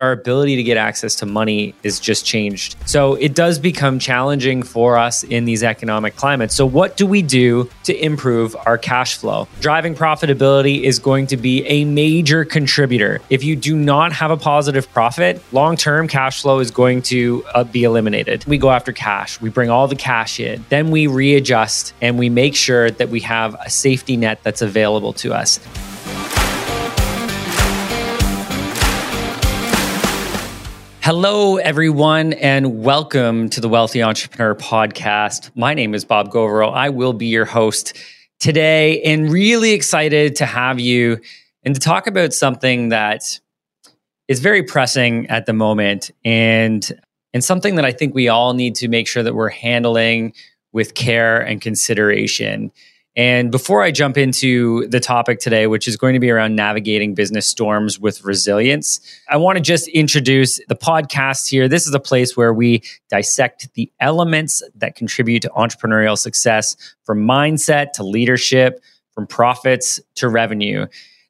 [0.00, 2.74] our ability to get access to money is just changed.
[2.86, 6.54] So it does become challenging for us in these economic climates.
[6.54, 9.46] So, what do we do to improve our cash flow?
[9.60, 13.20] Driving profitability is going to be a major contributor.
[13.28, 17.44] If you do not have a positive profit, long term cash flow is going to
[17.54, 18.46] uh, be eliminated.
[18.46, 22.30] We go after cash, we bring all the cash in, then we readjust and we
[22.30, 25.60] make sure that we have a safety net that's available to us.
[31.02, 35.50] Hello, everyone, and welcome to the Wealthy Entrepreneur Podcast.
[35.56, 36.74] My name is Bob Govero.
[36.74, 37.96] I will be your host
[38.38, 41.18] today, and really excited to have you
[41.62, 43.40] and to talk about something that
[44.28, 46.92] is very pressing at the moment and
[47.32, 50.34] and something that I think we all need to make sure that we're handling
[50.72, 52.72] with care and consideration.
[53.16, 57.14] And before I jump into the topic today, which is going to be around navigating
[57.14, 61.68] business storms with resilience, I want to just introduce the podcast here.
[61.68, 67.26] This is a place where we dissect the elements that contribute to entrepreneurial success from
[67.26, 68.80] mindset to leadership,
[69.12, 70.86] from profits to revenue.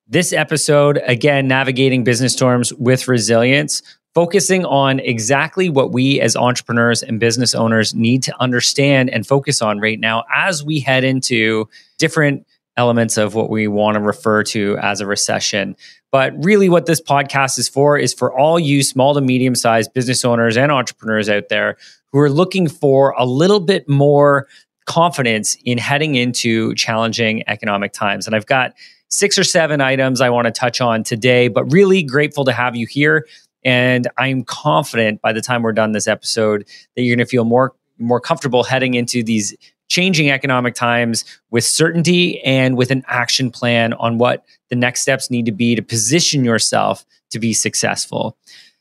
[0.06, 3.82] This episode, again, navigating business storms with resilience,
[4.14, 9.62] focusing on exactly what we as entrepreneurs and business owners need to understand and focus
[9.62, 14.42] on right now as we head into different elements of what we want to refer
[14.42, 15.76] to as a recession.
[16.10, 19.92] But really, what this podcast is for is for all you small to medium sized
[19.92, 21.76] business owners and entrepreneurs out there
[22.12, 24.48] who are looking for a little bit more
[24.86, 28.26] confidence in heading into challenging economic times.
[28.26, 28.74] And I've got
[29.08, 32.74] six or seven items I want to touch on today, but really grateful to have
[32.74, 33.26] you here.
[33.64, 36.66] And I'm confident by the time we're done this episode
[36.96, 39.54] that you're going to feel more more comfortable heading into these
[39.88, 45.30] changing economic times with certainty and with an action plan on what the next steps
[45.30, 48.36] need to be to position yourself to be successful.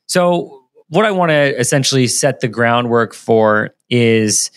[0.08, 0.56] So,
[0.88, 4.50] what I want to essentially set the groundwork for is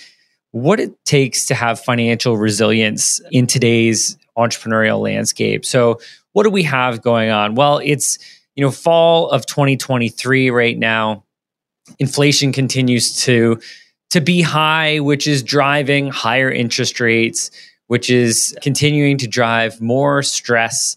[0.53, 5.65] what it takes to have financial resilience in today's entrepreneurial landscape.
[5.65, 6.01] So,
[6.33, 7.55] what do we have going on?
[7.55, 8.19] Well, it's
[8.55, 11.25] you know, fall of 2023 right now,
[11.99, 13.61] inflation continues to
[14.11, 17.51] to be high, which is driving higher interest rates,
[17.87, 20.97] which is continuing to drive more stress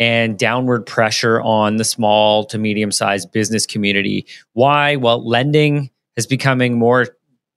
[0.00, 4.26] and downward pressure on the small to medium sized business community.
[4.52, 4.96] Why?
[4.96, 7.06] Well, lending is becoming more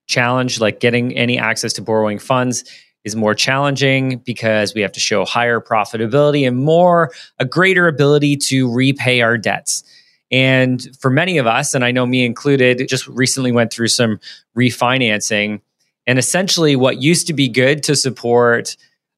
[0.08, 2.64] challenged, like getting any access to borrowing funds
[3.04, 8.36] is more challenging because we have to show higher profitability and more a greater ability
[8.36, 9.84] to repay our debts.
[10.32, 14.20] And for many of us, and I know me included, just recently went through some
[14.56, 15.62] refinancing.
[16.06, 18.76] And essentially, what used to be good to support,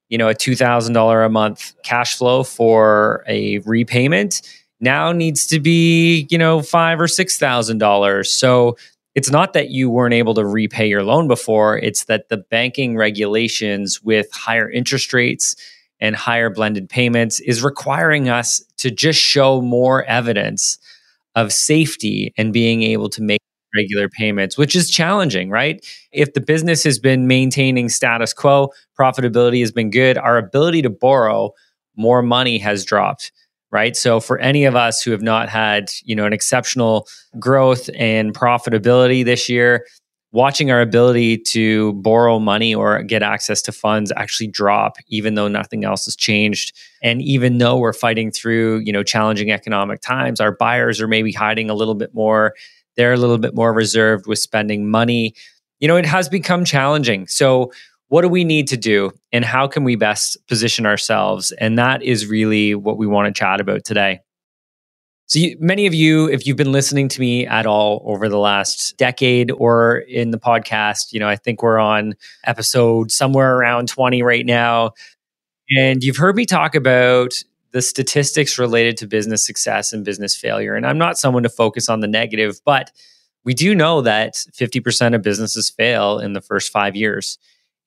[0.10, 4.42] you know, a two thousand dollar a month cash flow for a repayment
[4.80, 8.32] now needs to be, you know, five or six thousand dollars.
[8.32, 8.78] So
[9.16, 12.96] it's not that you weren't able to repay your loan before, it's that the banking
[12.96, 15.56] regulations with higher interest rates
[16.00, 20.78] and higher blended payments is requiring us to just show more evidence
[21.36, 23.42] of safety and being able to make
[23.76, 25.86] regular payments, which is challenging, right?
[26.12, 28.70] If the business has been maintaining status quo,
[29.00, 31.54] profitability has been good, our ability to borrow
[31.96, 33.32] more money has dropped
[33.72, 33.96] right?
[33.96, 37.08] So for any of us who have not had, you know, an exceptional
[37.40, 39.86] growth and profitability this year,
[40.34, 45.48] watching our ability to borrow money or get access to funds actually drop even though
[45.48, 46.76] nothing else has changed.
[47.02, 51.32] And even though we're fighting through you know challenging economic times our buyers are maybe
[51.32, 52.54] hiding a little bit more.
[52.98, 55.34] They're a little bit more reserved with spending money.
[55.80, 57.28] You know it has become challenging.
[57.28, 57.72] So
[58.12, 61.54] what do we need to do and how can we best position ourselves?
[61.54, 64.20] And that is really what we want to chat about today.
[65.28, 68.38] So, you, many of you, if you've been listening to me at all over the
[68.38, 73.88] last decade or in the podcast, you know, I think we're on episode somewhere around
[73.88, 74.92] 20 right now.
[75.78, 80.76] And you've heard me talk about the statistics related to business success and business failure.
[80.76, 82.92] And I'm not someone to focus on the negative, but
[83.46, 87.38] we do know that 50% of businesses fail in the first five years.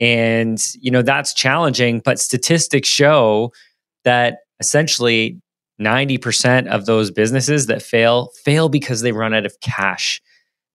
[0.01, 3.53] And, you know, that's challenging, but statistics show
[4.05, 5.41] that essentially
[5.81, 10.21] 90% of those businesses that fail fail because they run out of cash,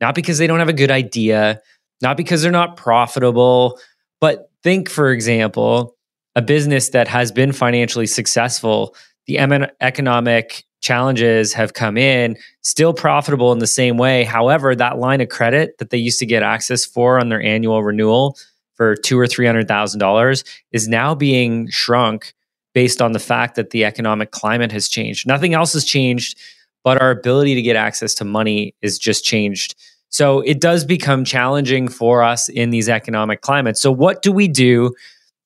[0.01, 1.61] not because they don't have a good idea,
[2.01, 3.79] not because they're not profitable.
[4.21, 5.95] But think, for example,
[6.35, 8.95] a business that has been financially successful,
[9.27, 9.37] the
[9.81, 14.23] economic challenges have come in, still profitable in the same way.
[14.23, 17.83] However, that line of credit that they used to get access for on their annual
[17.83, 18.37] renewal
[18.79, 22.33] for two or three hundred thousand dollars is now being shrunk
[22.73, 25.27] based on the fact that the economic climate has changed.
[25.27, 26.37] Nothing else has changed,
[26.81, 29.75] but our ability to get access to money is just changed.
[30.07, 33.81] So it does become challenging for us in these economic climates.
[33.81, 34.93] So, what do we do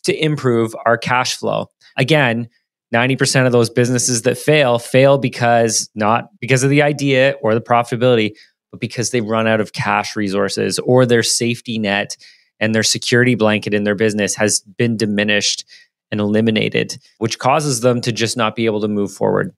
[0.03, 1.71] to improve our cash flow?
[1.97, 2.50] Again,
[2.94, 7.62] 90% of those businesses that fail fail because not because of the idea or the
[7.62, 8.35] profitability,
[8.69, 12.15] but because they run out of cash resources or their safety net
[12.60, 15.66] and their security blanket in their business has been diminished
[16.12, 19.54] and eliminated, which causes them to just not be able to move forward.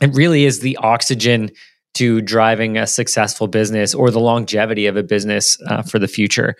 [0.00, 1.50] It really is the oxygen
[1.94, 6.56] to driving a successful business or the longevity of a business uh, for the future.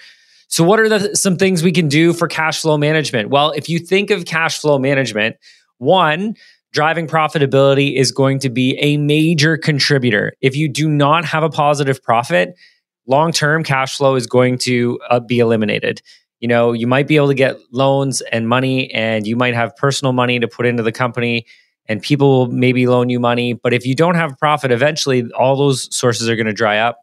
[0.49, 3.31] So, what are the, some things we can do for cash flow management?
[3.31, 5.37] Well, if you think of cash flow management,
[5.79, 6.37] one,
[6.73, 10.35] driving profitability is going to be a major contributor.
[10.41, 12.57] If you do not have a positive profit,
[13.07, 16.03] long term cash flow is going to uh, be eliminated.
[16.41, 19.75] You know you might be able to get loans and money and you might have
[19.77, 21.47] personal money to put into the company
[21.87, 23.53] and people will maybe loan you money.
[23.53, 26.99] But if you don't have profit eventually all those sources are going to dry up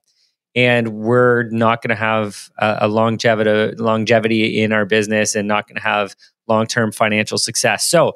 [0.55, 5.77] and we're not going to have a, longevity longevity in our business and not going
[5.77, 6.15] to have
[6.47, 7.89] long-term financial success.
[7.89, 8.13] So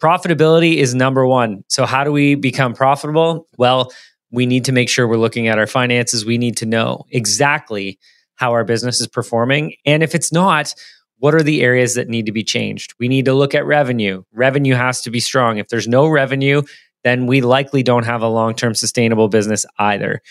[0.00, 3.46] profitability is number 1 so how do we become profitable?
[3.56, 3.92] Well
[4.30, 7.98] we need to make sure we're looking at our finances we need to know exactly
[8.36, 9.74] how our business is performing.
[9.84, 10.74] And if it's not,
[11.18, 12.94] what are the areas that need to be changed?
[12.98, 14.22] We need to look at revenue.
[14.32, 15.58] Revenue has to be strong.
[15.58, 16.62] If there's no revenue,
[17.04, 20.22] then we likely don't have a long term sustainable business either.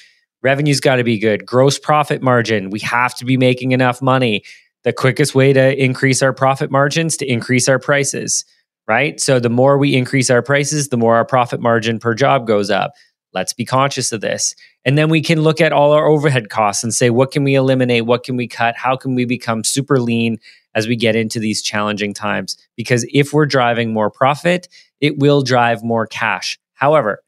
[0.41, 1.45] Revenue's got to be good.
[1.45, 4.43] Gross profit margin, we have to be making enough money.
[4.83, 8.45] The quickest way to increase our profit margins to increase our prices,
[8.87, 9.19] right?
[9.19, 12.69] So the more we increase our prices, the more our profit margin per job goes
[12.69, 12.93] up.
[13.37, 14.55] Let's be conscious of this.
[14.83, 17.53] And then we can look at all our overhead costs and say, what can we
[17.53, 18.05] eliminate?
[18.05, 18.75] What can we cut?
[18.75, 20.39] How can we become super lean
[20.73, 22.57] as we get into these challenging times?
[22.75, 24.67] Because if we're driving more profit,
[24.99, 26.59] it will drive more cash.
[26.73, 27.21] However,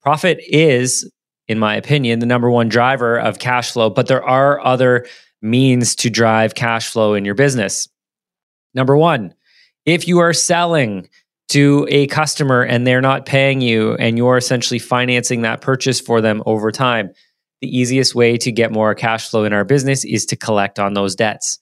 [0.00, 1.10] profit is,
[1.46, 5.06] in my opinion, the number one driver of cash flow, but there are other
[5.42, 7.88] means to drive cash flow in your business.
[8.72, 9.34] Number one,
[9.84, 11.08] if you are selling,
[11.48, 16.20] to a customer and they're not paying you and you're essentially financing that purchase for
[16.20, 17.10] them over time,
[17.60, 20.94] the easiest way to get more cash flow in our business is to collect on
[20.94, 21.58] those debts.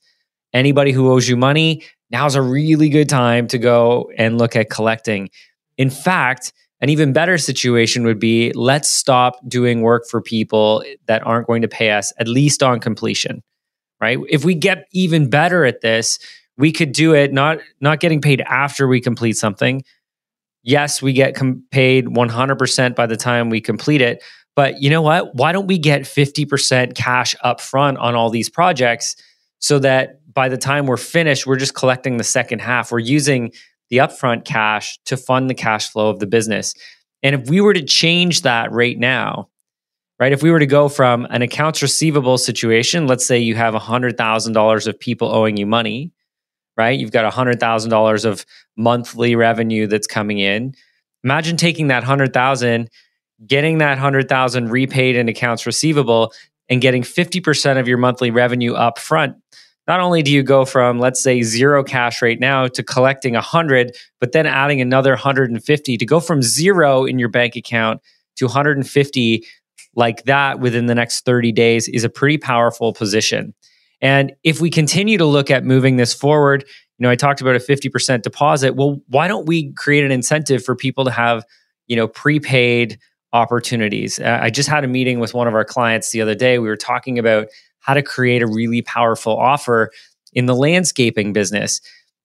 [0.53, 4.71] Anybody who owes you money, now's a really good time to go and look at
[4.71, 5.31] collecting.
[5.79, 11.27] In fact, an even better situation would be let's stop doing work for people that
[11.27, 13.43] aren't going to pay us, at least on completion,
[14.01, 14.19] right?
[14.29, 16.19] If we get even better at this,
[16.59, 19.83] we could do it not not getting paid after we complete something.
[20.63, 24.23] Yes we get com- paid 100% by the time we complete it
[24.57, 25.35] but you know what?
[25.35, 29.15] Why don't we get 50% cash up front on all these projects
[29.59, 32.91] so that by the time we're finished we're just collecting the second half.
[32.91, 33.53] We're using
[33.91, 36.75] the upfront cash to fund the cash flow of the business.
[37.23, 39.49] And if we were to change that right now
[40.19, 40.33] right?
[40.33, 44.87] If we were to go from an accounts receivable situation let's say you have $100000
[44.87, 46.13] of people owing you money
[46.77, 46.99] right?
[46.99, 48.47] You've got $100,000 of
[48.77, 50.75] monthly revenue that's coming in.
[51.25, 52.91] Imagine taking that 100,000,
[53.47, 56.33] getting that 100,000 repaid in accounts receivable
[56.69, 59.37] and getting 50% of your monthly revenue up front.
[59.87, 63.97] Not only do you go from let's say zero cash right now to collecting 100,
[64.21, 68.01] but then adding another 150 to go from zero in your bank account
[68.37, 69.45] to 150
[69.95, 73.55] like that within the next 30 days is a pretty powerful position.
[74.01, 76.65] And if we continue to look at moving this forward,
[76.99, 78.75] you know, I talked about a 50% deposit.
[78.75, 81.45] Well, why don't we create an incentive for people to have,
[81.87, 82.99] you know, prepaid
[83.33, 84.19] opportunities?
[84.19, 86.59] Uh, I just had a meeting with one of our clients the other day.
[86.59, 87.49] We were talking about
[87.81, 89.91] how to create a really powerful offer
[90.33, 91.81] in the landscaping business.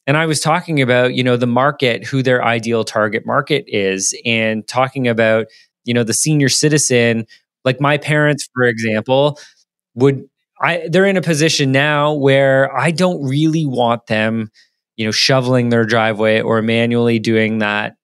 [0.07, 4.17] And I was talking about, you know, the market, who their ideal target market is,
[4.25, 5.47] and talking about,
[5.85, 7.27] you know, the senior citizen,
[7.63, 9.39] like my parents, for example,
[9.93, 10.27] would
[10.61, 14.51] I they're in a position now where I don't really want them,
[14.95, 17.95] you know, shoveling their driveway or manually doing that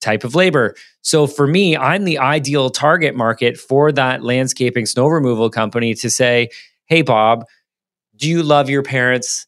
[0.00, 0.74] type of labor.
[1.02, 6.10] So for me, I'm the ideal target market for that landscaping snow removal company to
[6.10, 6.48] say,
[6.86, 7.44] "Hey Bob,
[8.16, 9.46] do you love your parents?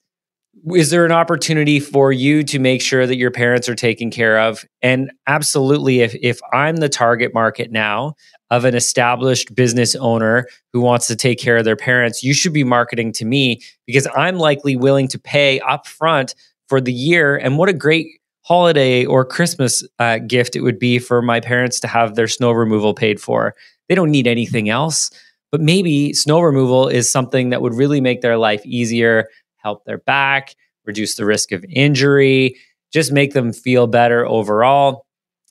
[0.74, 4.38] Is there an opportunity for you to make sure that your parents are taken care
[4.38, 8.14] of?" And absolutely if if I'm the target market now,
[8.52, 12.52] of an established business owner who wants to take care of their parents, you should
[12.52, 16.34] be marketing to me because I'm likely willing to pay upfront
[16.68, 17.34] for the year.
[17.34, 21.80] And what a great holiday or Christmas uh, gift it would be for my parents
[21.80, 23.54] to have their snow removal paid for.
[23.88, 25.10] They don't need anything else,
[25.50, 29.98] but maybe snow removal is something that would really make their life easier, help their
[29.98, 30.54] back,
[30.84, 32.58] reduce the risk of injury,
[32.92, 35.06] just make them feel better overall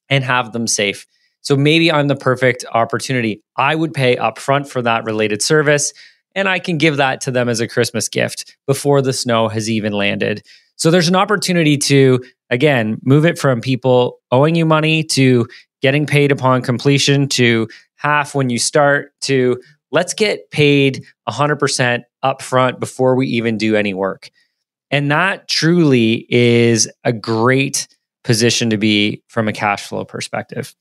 [0.08, 1.08] and have them safe.
[1.41, 3.41] So maybe I'm the perfect opportunity.
[3.57, 5.93] I would pay upfront for that related service
[6.36, 9.69] and I can give that to them as a Christmas gift before the snow has
[9.69, 10.43] even landed.
[10.77, 15.48] So there's an opportunity to, again, move it from people owing you money to
[15.81, 22.79] getting paid upon completion to half when you start to let's get paid 100% upfront
[22.79, 24.31] before we even do any work.
[24.89, 27.88] And that truly is a great
[28.24, 30.75] position to be from a cash flow perspective.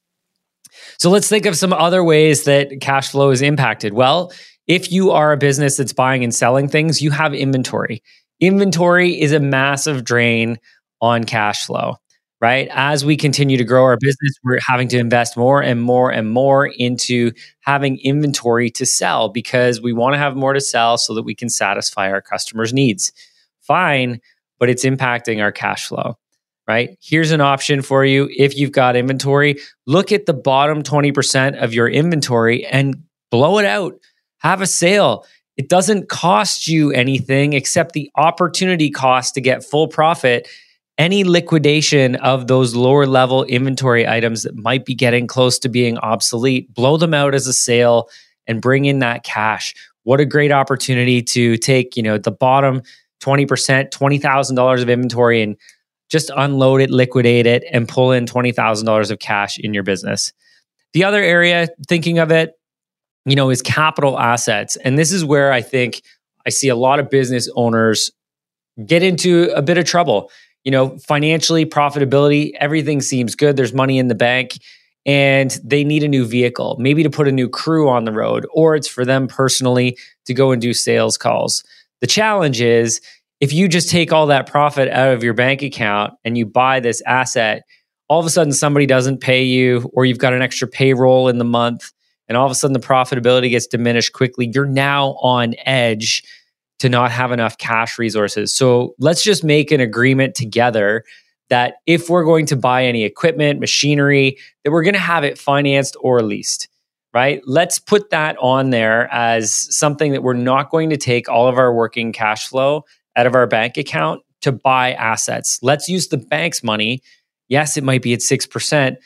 [0.99, 3.93] So let's think of some other ways that cash flow is impacted.
[3.93, 4.33] Well,
[4.67, 8.03] if you are a business that's buying and selling things, you have inventory.
[8.41, 10.59] Inventory is a massive drain
[11.01, 11.97] on cash flow,
[12.41, 12.69] right?
[12.71, 16.31] As we continue to grow our business, we're having to invest more and more and
[16.31, 21.15] more into having inventory to sell because we want to have more to sell so
[21.15, 23.13] that we can satisfy our customers' needs.
[23.63, 24.21] Fine,
[24.59, 26.17] but it's impacting our cash flow
[26.71, 26.97] right?
[27.03, 29.57] Here's an option for you if you've got inventory.
[29.89, 33.95] Look at the bottom 20% of your inventory and blow it out.
[34.39, 35.27] Have a sale.
[35.57, 40.49] It doesn't cost you anything except the opportunity cost to get full profit.
[40.97, 45.99] Any liquidation of those lower level inventory items that might be getting close to being
[45.99, 48.09] obsolete, blow them out as a sale
[48.47, 49.75] and bring in that cash.
[50.05, 52.83] What a great opportunity to take, you know, the bottom
[53.23, 53.47] 20%,
[53.91, 55.57] $20,000 of inventory and
[56.11, 60.33] just unload it, liquidate it, and pull in $20,000 of cash in your business.
[60.93, 62.55] The other area, thinking of it,
[63.25, 64.77] you know, is capital assets.
[64.77, 66.03] And this is where I think
[66.47, 68.11] I see a lot of business owners
[68.85, 70.31] get into a bit of trouble.
[70.65, 73.57] You know, financially, profitability, everything seems good.
[73.57, 74.59] There's money in the bank
[75.07, 78.47] and they need a new vehicle, maybe to put a new crew on the road,
[78.53, 81.65] or it's for them personally to go and do sales calls.
[82.01, 83.01] The challenge is
[83.41, 86.81] if you just take all that profit out of your bank account and you buy
[86.81, 87.63] this asset,
[88.09, 91.39] all of a sudden somebody doesn't pay you, or you've got an extra payroll in
[91.39, 91.93] the month,
[92.29, 96.23] and all of a sudden the profitability gets diminished quickly, you're now on edge
[96.81, 98.53] to not have enough cash resources.
[98.53, 101.05] So let's just make an agreement together
[101.51, 105.39] that if we're going to buy any equipment, machinery, that we're going to have it
[105.39, 106.69] financed or leased,
[107.13, 107.43] right?
[107.47, 111.59] Let's put that on there as something that we're not going to take all of
[111.59, 112.85] our working cash flow
[113.21, 115.59] out of our bank account to buy assets.
[115.63, 117.03] Let's use the bank's money.
[117.49, 118.97] Yes, it might be at 6%,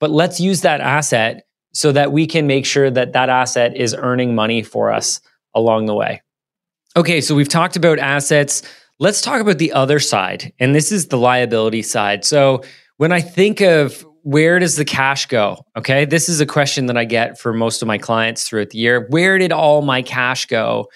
[0.00, 1.44] but let's use that asset
[1.74, 5.20] so that we can make sure that that asset is earning money for us
[5.54, 6.22] along the way.
[6.96, 8.62] Okay, so we've talked about assets.
[8.98, 12.24] Let's talk about the other side, and this is the liability side.
[12.24, 12.62] So
[12.96, 15.64] when I think of where does the cash go?
[15.76, 18.78] Okay, this is a question that I get for most of my clients throughout the
[18.78, 19.06] year.
[19.10, 20.88] Where did all my cash go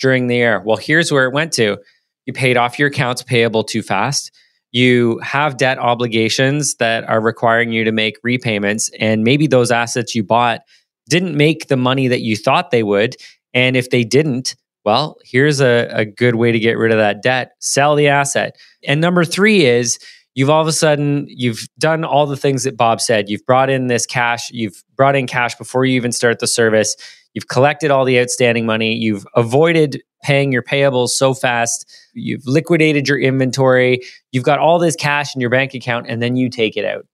[0.00, 0.62] during the year?
[0.64, 1.78] Well, here's where it went to
[2.26, 4.30] you paid off your accounts payable too fast.
[4.72, 8.90] You have debt obligations that are requiring you to make repayments.
[9.00, 10.60] And maybe those assets you bought
[11.08, 13.16] didn't make the money that you thought they would.
[13.52, 17.22] And if they didn't, well, here's a, a good way to get rid of that
[17.22, 18.56] debt sell the asset.
[18.86, 19.98] And number three is,
[20.34, 23.70] you've all of a sudden you've done all the things that bob said you've brought
[23.70, 26.96] in this cash you've brought in cash before you even start the service
[27.34, 31.90] you've collected all the outstanding money you've avoided paying your payables so fast.
[32.12, 34.00] You've liquidated your inventory.
[34.32, 37.06] You've got all this cash in your bank account, and then you take it out.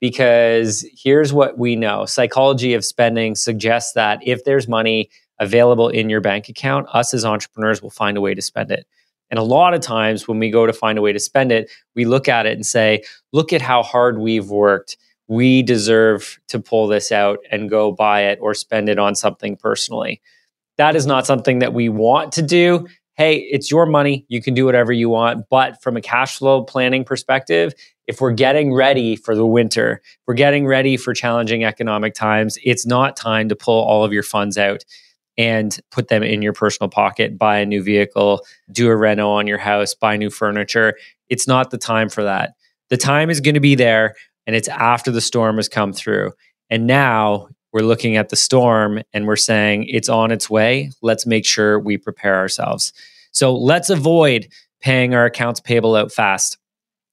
[0.00, 6.08] Because here's what we know psychology of spending suggests that if there's money available in
[6.08, 8.86] your bank account, us as entrepreneurs will find a way to spend it.
[9.30, 11.70] And a lot of times when we go to find a way to spend it,
[11.94, 13.02] we look at it and say,
[13.32, 14.96] look at how hard we've worked.
[15.28, 19.56] We deserve to pull this out and go buy it or spend it on something
[19.56, 20.20] personally.
[20.80, 22.88] That is not something that we want to do.
[23.18, 24.24] Hey, it's your money.
[24.28, 25.44] You can do whatever you want.
[25.50, 27.74] But from a cash flow planning perspective,
[28.06, 32.86] if we're getting ready for the winter, we're getting ready for challenging economic times, it's
[32.86, 34.82] not time to pull all of your funds out
[35.36, 38.40] and put them in your personal pocket, buy a new vehicle,
[38.72, 40.96] do a reno on your house, buy new furniture.
[41.28, 42.54] It's not the time for that.
[42.88, 44.14] The time is going to be there
[44.46, 46.32] and it's after the storm has come through.
[46.70, 50.90] And now we're looking at the storm and we're saying it's on its way.
[51.02, 52.92] Let's make sure we prepare ourselves.
[53.32, 54.48] So let's avoid
[54.80, 56.58] paying our accounts payable out fast.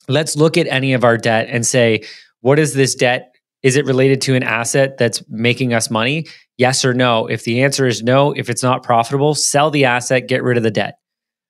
[0.08, 2.04] Let's look at any of our debt and say,
[2.42, 3.36] what is this debt?
[3.62, 6.28] Is it related to an asset that's making us money?
[6.58, 7.28] Yes or no?
[7.28, 10.64] If the answer is no, if it's not profitable, sell the asset, get rid of
[10.64, 10.98] the debt,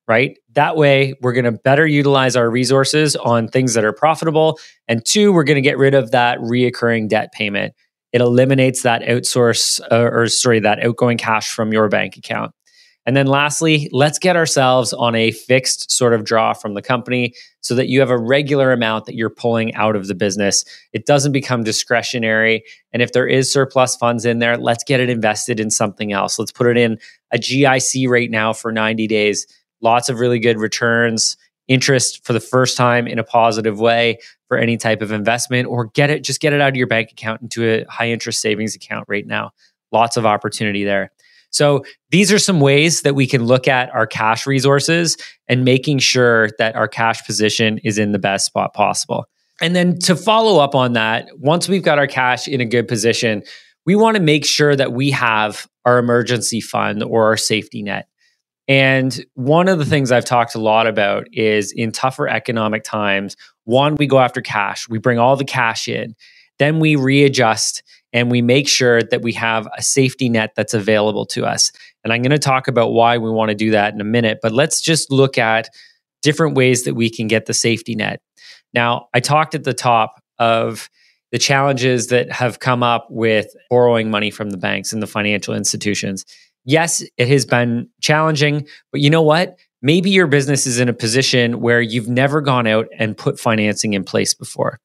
[0.07, 0.37] right?
[0.53, 4.59] That way, we're going to better utilize our resources on things that are profitable.
[4.87, 7.73] And two, we're going to get rid of that reoccurring debt payment
[8.13, 12.51] it eliminates that outsource uh, or sorry, that outgoing cash from your bank account.
[13.07, 17.33] And then lastly, let's get ourselves on a fixed sort of draw from the company
[17.61, 20.65] so that you have a regular amount that you're pulling out of the business.
[20.91, 22.65] It doesn't become discretionary.
[22.91, 26.37] And if there is surplus funds in there, let's get it invested in something else.
[26.37, 26.99] Let's put it in
[27.31, 29.47] a GIC right now for 90 days.
[29.81, 31.37] Lots of really good returns,
[31.67, 35.85] interest for the first time in a positive way for any type of investment, or
[35.87, 38.75] get it, just get it out of your bank account into a high interest savings
[38.75, 39.51] account right now.
[39.91, 41.11] Lots of opportunity there.
[41.49, 45.99] So these are some ways that we can look at our cash resources and making
[45.99, 49.25] sure that our cash position is in the best spot possible.
[49.61, 52.87] And then to follow up on that, once we've got our cash in a good
[52.87, 53.43] position,
[53.85, 58.07] we want to make sure that we have our emergency fund or our safety net.
[58.67, 63.35] And one of the things I've talked a lot about is in tougher economic times,
[63.63, 66.15] one, we go after cash, we bring all the cash in,
[66.59, 67.83] then we readjust
[68.13, 71.71] and we make sure that we have a safety net that's available to us.
[72.03, 74.39] And I'm going to talk about why we want to do that in a minute,
[74.41, 75.69] but let's just look at
[76.21, 78.21] different ways that we can get the safety net.
[78.73, 80.89] Now, I talked at the top of
[81.31, 85.53] the challenges that have come up with borrowing money from the banks and the financial
[85.53, 86.25] institutions.
[86.67, 89.57] Yes, it has been challenging, but you know what?
[89.81, 93.93] Maybe your business is in a position where you've never gone out and put financing
[93.93, 94.77] in place before.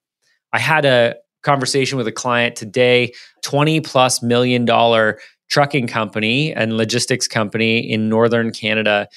[0.52, 3.12] I had a conversation with a client today
[3.42, 5.18] 20 plus million dollar
[5.50, 9.08] trucking company and logistics company in northern Canada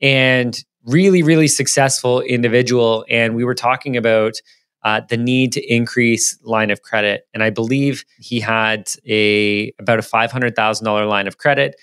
[0.00, 4.34] and really really successful individual and we were talking about
[4.82, 9.98] uh, the need to increase line of credit and i believe he had a about
[9.98, 11.74] a $500000 line of credit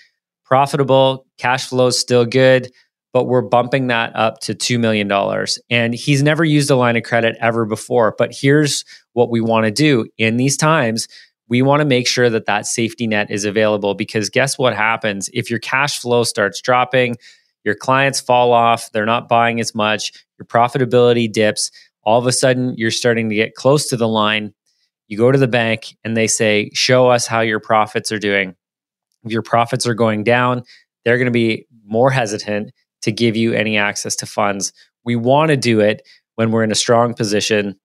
[0.46, 2.70] profitable cash flow is still good
[3.16, 5.10] but we're bumping that up to $2 million.
[5.70, 8.14] And he's never used a line of credit ever before.
[8.18, 8.84] But here's
[9.14, 11.08] what we want to do in these times.
[11.48, 15.30] We want to make sure that that safety net is available because guess what happens?
[15.32, 17.16] If your cash flow starts dropping,
[17.64, 21.70] your clients fall off, they're not buying as much, your profitability dips,
[22.02, 24.52] all of a sudden you're starting to get close to the line.
[25.08, 28.56] You go to the bank and they say, Show us how your profits are doing.
[29.26, 30.62] Your profits are going down,
[31.04, 34.72] they're going to be more hesitant to give you any access to funds.
[35.04, 36.02] We want to do it
[36.34, 37.78] when we're in a strong position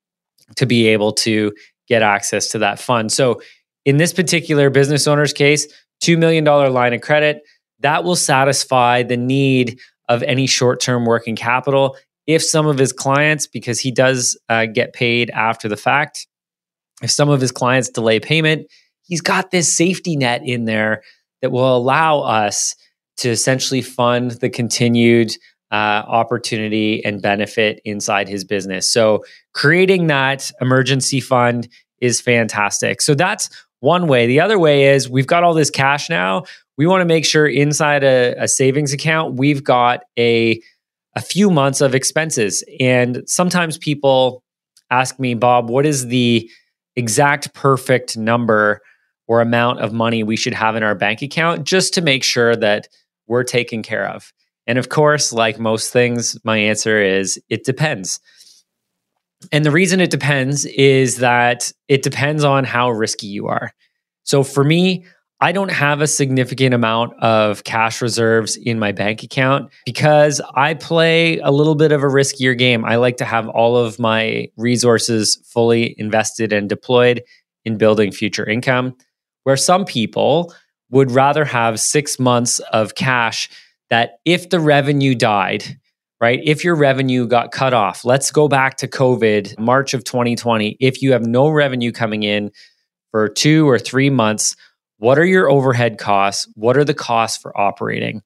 [0.56, 1.52] to be able to
[1.88, 3.12] get access to that fund.
[3.12, 3.42] So,
[3.84, 5.68] in this particular business owner's case,
[6.04, 7.42] $2 million line of credit,
[7.80, 11.98] that will satisfy the need of any short term working capital.
[12.28, 16.28] If some of his clients, because he does uh, get paid after the fact,
[17.02, 18.68] if some of his clients delay payment,
[19.04, 21.02] he's got this safety net in there
[21.42, 22.76] that will allow us
[23.18, 25.32] to essentially fund the continued
[25.72, 28.92] uh, opportunity and benefit inside his business.
[28.92, 29.24] So,
[29.54, 31.68] creating that emergency fund
[32.00, 33.02] is fantastic.
[33.02, 33.50] So, that's
[33.80, 34.28] one way.
[34.28, 36.44] The other way is we've got all this cash now.
[36.78, 40.62] We want to make sure inside a, a savings account, we've got a,
[41.16, 42.64] a few months of expenses.
[42.80, 44.44] And sometimes people
[44.90, 46.50] ask me, Bob, what is the
[46.96, 48.82] exact perfect number
[49.32, 52.54] or amount of money we should have in our bank account just to make sure
[52.54, 52.90] that
[53.28, 54.34] we're taken care of?
[54.68, 58.20] And of course, like most things, my answer is it depends.
[59.54, 63.72] And the reason it depends is that it depends on how risky you are.
[64.24, 65.06] So for me,
[65.40, 70.74] I don't have a significant amount of cash reserves in my bank account because I
[70.74, 72.84] play a little bit of a riskier game.
[72.84, 77.24] I like to have all of my resources fully invested and deployed
[77.64, 78.96] in building future income,
[79.44, 80.54] where some people
[80.90, 83.50] would rather have six months of cash
[83.90, 85.80] that if the revenue died,
[86.20, 86.40] right?
[86.44, 90.78] If your revenue got cut off, let's go back to COVID, March of 2020.
[90.80, 92.52] If you have no revenue coming in
[93.12, 94.56] for two or three months,
[94.98, 96.48] what are your overhead costs?
[96.56, 98.22] What are the costs for operating?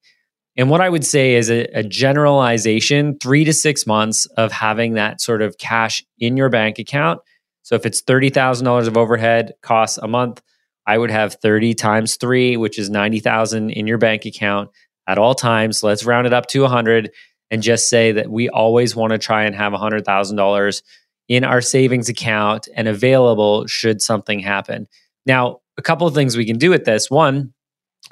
[0.56, 4.94] And what I would say is a, a, generalization three to six months of having
[4.94, 7.20] that sort of cash in your bank account.
[7.62, 10.40] So if it's $30,000 of overhead costs a month,
[10.86, 14.70] I would have 30 times three, which is 90,000 in your bank account
[15.06, 15.82] at all times.
[15.82, 17.10] Let's round it up to 100
[17.50, 20.82] and just say that we always want to try and have $100,000
[21.28, 24.86] in our savings account and available should something happen.
[25.26, 27.10] Now, a couple of things we can do with this.
[27.10, 27.52] One,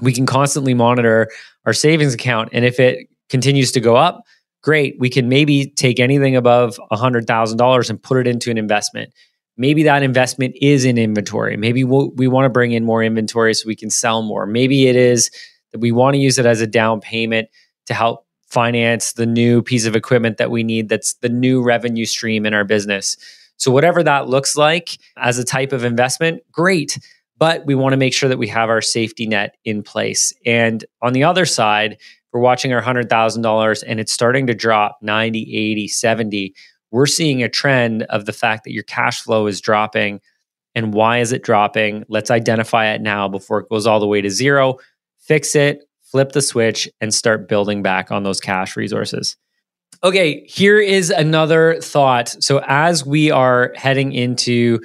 [0.00, 1.30] we can constantly monitor
[1.64, 2.50] our savings account.
[2.52, 4.22] And if it continues to go up,
[4.62, 4.96] great.
[4.98, 9.12] We can maybe take anything above $100,000 and put it into an investment
[9.56, 11.56] maybe that investment is in inventory.
[11.56, 14.46] Maybe we'll, we want to bring in more inventory so we can sell more.
[14.46, 15.30] Maybe it is
[15.72, 17.48] that we want to use it as a down payment
[17.86, 22.04] to help finance the new piece of equipment that we need that's the new revenue
[22.04, 23.16] stream in our business.
[23.56, 26.98] So, whatever that looks like as a type of investment, great.
[27.36, 30.32] But we want to make sure that we have our safety net in place.
[30.46, 31.98] And on the other side,
[32.32, 36.54] we're watching our $100,000 and it's starting to drop 90, 80, 70,
[36.94, 40.20] we're seeing a trend of the fact that your cash flow is dropping.
[40.76, 42.04] And why is it dropping?
[42.08, 44.76] Let's identify it now before it goes all the way to zero,
[45.18, 49.36] fix it, flip the switch, and start building back on those cash resources.
[50.04, 52.28] Okay, here is another thought.
[52.38, 54.78] So as we are heading into,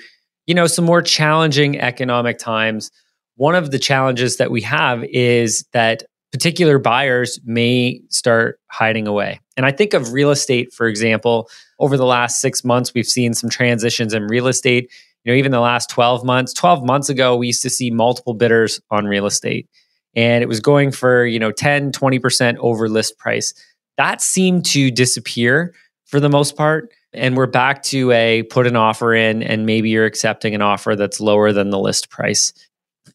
[0.47, 2.89] you know, some more challenging economic times,
[3.35, 9.41] one of the challenges that we have is that particular buyers may start hiding away.
[9.59, 13.33] And I think of real estate, for example, over the last six months, we've seen
[13.33, 14.89] some transitions in real estate.
[15.25, 18.33] You know, even the last 12 months, 12 months ago, we used to see multiple
[18.33, 19.67] bidders on real estate
[20.15, 23.53] and it was going for, you know, 10, 20% over list price.
[23.97, 25.73] That seemed to disappear
[26.05, 26.93] for the most part.
[27.11, 30.95] And we're back to a put an offer in, and maybe you're accepting an offer
[30.95, 32.53] that's lower than the list price.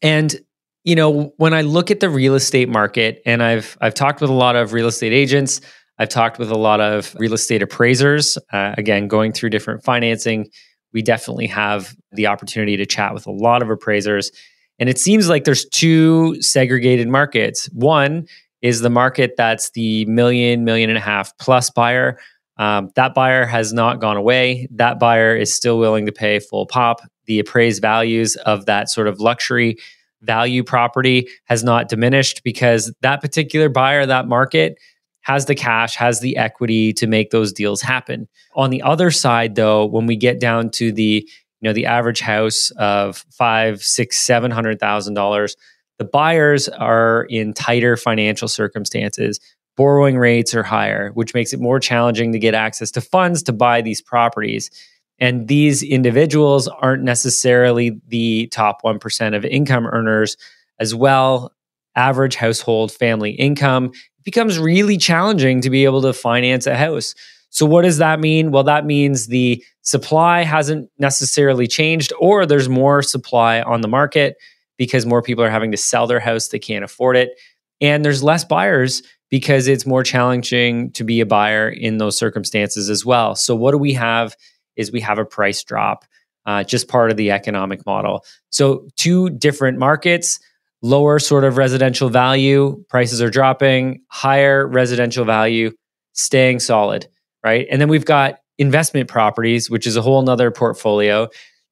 [0.03, 0.35] And
[0.83, 4.29] you know, when I look at the real estate market, and I've I've talked with
[4.29, 5.61] a lot of real estate agents,
[5.97, 8.37] I've talked with a lot of real estate appraisers.
[8.51, 10.49] Uh, again, going through different financing,
[10.93, 14.31] we definitely have the opportunity to chat with a lot of appraisers.
[14.79, 17.67] And it seems like there's two segregated markets.
[17.73, 18.27] One
[18.61, 22.19] is the market that's the million, million and a half plus buyer.
[22.57, 24.67] Um, that buyer has not gone away.
[24.71, 27.01] That buyer is still willing to pay full pop.
[27.25, 29.77] The appraised values of that sort of luxury
[30.21, 34.77] value property has not diminished because that particular buyer, that market,
[35.25, 38.27] has the cash, has the equity to make those deals happen.
[38.55, 41.27] On the other side, though, when we get down to the
[41.61, 45.55] you know the average house of five, six, seven hundred thousand dollars,
[45.97, 49.39] the buyers are in tighter financial circumstances.
[49.75, 53.53] Borrowing rates are higher, which makes it more challenging to get access to funds to
[53.53, 54.69] buy these properties.
[55.17, 60.37] And these individuals aren't necessarily the top 1% of income earners
[60.79, 61.54] as well.
[61.95, 67.15] Average household family income it becomes really challenging to be able to finance a house.
[67.49, 68.51] So, what does that mean?
[68.51, 74.35] Well, that means the supply hasn't necessarily changed, or there's more supply on the market
[74.77, 77.31] because more people are having to sell their house, they can't afford it.
[77.79, 82.89] And there's less buyers because it's more challenging to be a buyer in those circumstances
[82.89, 83.35] as well.
[83.35, 84.35] So, what do we have
[84.75, 86.03] is we have a price drop,
[86.45, 88.25] uh, just part of the economic model.
[88.49, 90.39] So, two different markets,
[90.85, 95.71] lower sort of residential value, prices are dropping, higher residential value,
[96.13, 97.07] staying solid,
[97.43, 97.65] right?
[97.71, 101.27] And then we've got investment properties, which is a whole nother portfolio.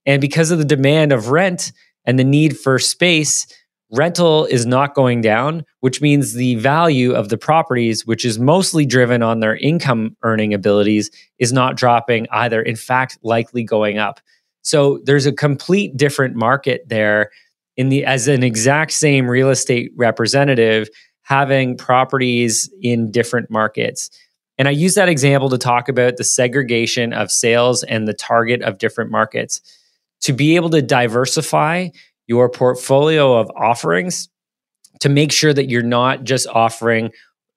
[0.07, 1.71] And because of the demand of rent
[2.05, 3.45] and the need for space,
[3.91, 8.83] rental is not going down, which means the value of the properties, which is mostly
[8.83, 12.63] driven on their income earning abilities, is not dropping either.
[12.63, 14.19] In fact, likely going up.
[14.63, 17.29] So there's a complete different market there
[17.77, 20.89] in the as an exact same real estate representative
[21.23, 24.09] having properties in different markets.
[24.57, 28.61] And I use that example to talk about the segregation of sales and the target
[28.61, 29.61] of different markets.
[30.21, 31.89] To be able to diversify
[32.27, 34.29] your portfolio of offerings
[34.99, 37.11] to make sure that you're not just offering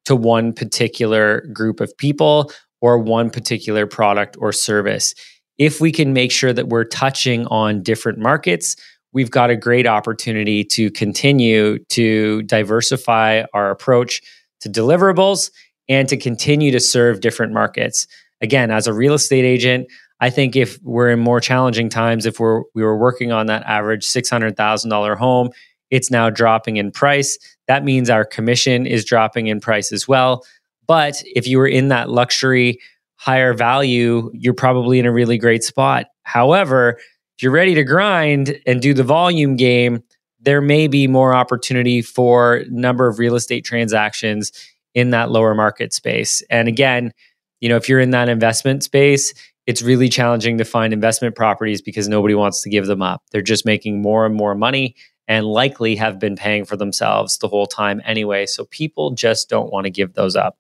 [0.05, 2.51] to one particular group of people
[2.81, 5.15] or one particular product or service.
[5.59, 8.77] If we can make sure that we're touching on different markets,
[9.17, 14.21] we've got a great opportunity to continue to diversify our approach
[14.61, 15.51] to deliverables
[15.89, 18.07] and to continue to serve different markets.
[18.43, 19.89] Again, as a real estate agent,
[20.21, 23.63] I think if we're in more challenging times, if we're we were working on that
[23.63, 25.49] average six hundred thousand dollar home,
[25.91, 27.39] it's now dropping in price.
[27.69, 30.45] That means our commission is dropping in price as well.
[30.87, 32.81] But if you were in that luxury
[33.15, 36.09] higher value, you're probably in a really great spot.
[36.25, 36.99] However,
[37.37, 40.03] if you're ready to grind and do the volume game,
[40.41, 44.53] there may be more opportunity for number of real estate transactions
[44.95, 46.43] in that lower market space.
[46.49, 47.13] And again,
[47.61, 49.35] you know, if you're in that investment space,
[49.67, 53.23] it's really challenging to find investment properties because nobody wants to give them up.
[53.33, 54.95] They're just making more and more money
[55.29, 58.47] and likely have been paying for themselves the whole time anyway.
[58.47, 60.57] So people just don't want to give those up.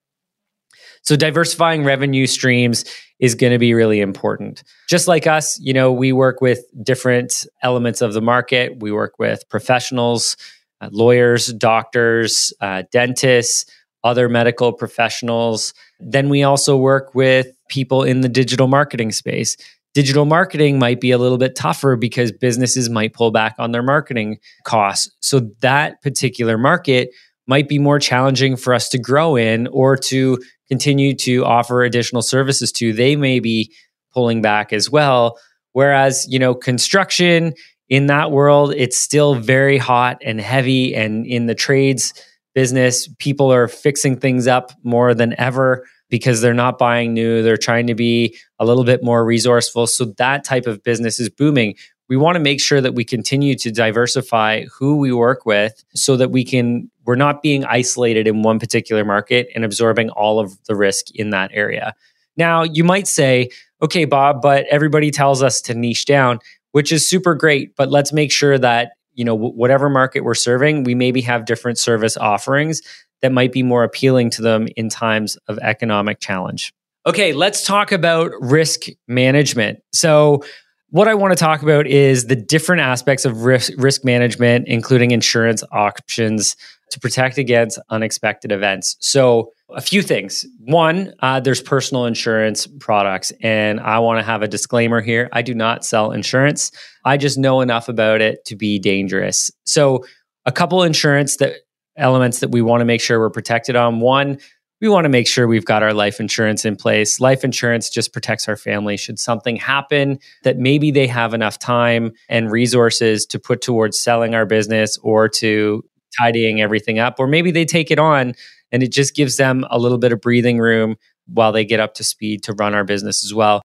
[1.07, 2.85] So diversifying revenue streams
[3.21, 4.64] is going to be really important.
[4.88, 8.81] Just like us, you know, we work with different elements of the market.
[8.81, 10.37] We work with professionals,
[10.81, 13.64] uh, lawyers, doctors, uh, dentists,
[14.05, 15.73] other medical professionals.
[16.01, 19.57] Then we also work with people in the digital marketing space.
[19.95, 23.83] Digital marketing might be a little bit tougher because businesses might pull back on their
[23.83, 25.11] marketing costs.
[25.21, 27.09] So that particular market
[27.47, 32.23] might be more challenging for us to grow in or to continue to offer additional
[32.23, 32.93] services to.
[32.93, 33.73] They may be
[34.13, 35.39] pulling back as well.
[35.73, 37.55] Whereas, you know, construction
[37.89, 40.95] in that world, it's still very hot and heavy.
[40.95, 42.13] And in the trades
[42.57, 43.07] business.
[43.19, 47.43] People are fixing things up more than ever because they're not buying new.
[47.43, 49.87] They're trying to be a little bit more resourceful.
[49.87, 51.75] So that type of business is booming.
[52.09, 56.16] We want to make sure that we continue to diversify who we work with so
[56.16, 60.62] that we can, we're not being isolated in one particular market and absorbing all of
[60.64, 61.95] the risk in that area.
[62.37, 63.51] Now, you might say,
[63.83, 66.38] okay, Bob, but everybody tells us to niche down,
[66.73, 70.85] which is super great, but let's make sure that you know whatever market we're serving
[70.85, 72.83] we maybe have different service offerings
[73.23, 76.73] that might be more appealing to them in times of economic challenge.
[77.07, 79.81] Okay, let's talk about risk management.
[79.92, 80.45] So,
[80.90, 85.11] what I want to talk about is the different aspects of risk, risk management, including
[85.11, 86.57] insurance options
[86.90, 88.96] to protect against unexpected events.
[89.01, 90.46] So, a few things.
[90.61, 95.29] One, uh, there's personal insurance products, and I want to have a disclaimer here.
[95.33, 96.70] I do not sell insurance.
[97.05, 99.51] I just know enough about it to be dangerous.
[99.64, 100.05] So,
[100.44, 101.57] a couple insurance that
[101.96, 104.01] elements that we want to make sure we're protected on.
[104.01, 104.38] One,
[104.81, 107.19] we want to make sure we've got our life insurance in place.
[107.19, 112.12] Life insurance just protects our family should something happen that maybe they have enough time
[112.29, 115.83] and resources to put towards selling our business or to
[116.19, 118.35] tidying everything up, or maybe they take it on
[118.73, 121.95] and it just gives them a little bit of breathing room while they get up
[121.95, 123.62] to speed to run our business as well.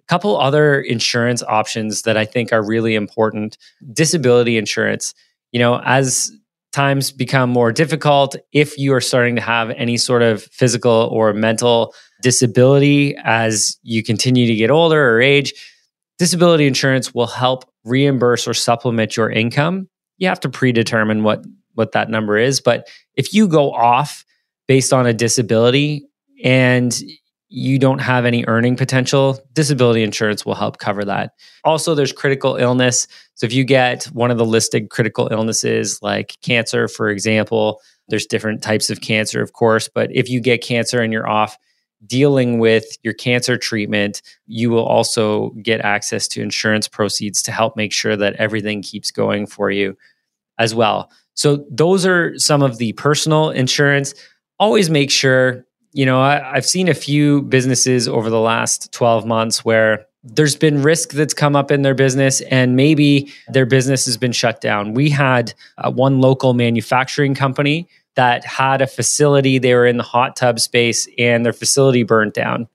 [0.00, 3.56] A couple other insurance options that I think are really important
[3.92, 5.14] disability insurance.
[5.52, 6.32] You know, as
[6.72, 11.32] times become more difficult if you are starting to have any sort of physical or
[11.32, 15.52] mental disability as you continue to get older or age.
[16.18, 19.88] Disability insurance will help reimburse or supplement your income.
[20.18, 24.24] You have to predetermine what what that number is, but if you go off
[24.66, 26.04] based on a disability
[26.44, 27.00] and
[27.52, 31.32] you don't have any earning potential, disability insurance will help cover that.
[31.64, 33.08] Also, there's critical illness.
[33.34, 38.26] So, if you get one of the listed critical illnesses like cancer, for example, there's
[38.26, 41.58] different types of cancer, of course, but if you get cancer and you're off
[42.06, 47.76] dealing with your cancer treatment, you will also get access to insurance proceeds to help
[47.76, 49.96] make sure that everything keeps going for you
[50.58, 51.10] as well.
[51.34, 54.14] So, those are some of the personal insurance.
[54.60, 59.26] Always make sure you know, I, I've seen a few businesses over the last 12
[59.26, 64.04] months where there's been risk that's come up in their business and maybe their business
[64.04, 64.94] has been shut down.
[64.94, 70.02] We had uh, one local manufacturing company that had a facility, they were in the
[70.02, 72.68] hot tub space and their facility burnt down.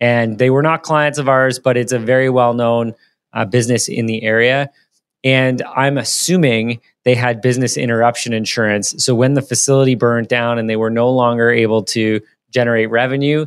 [0.00, 2.94] And they were not clients of ours, but it's a very well known
[3.32, 4.70] uh, business in the area.
[5.24, 8.94] And I'm assuming they had business interruption insurance.
[9.04, 13.46] So when the facility burned down and they were no longer able to generate revenue,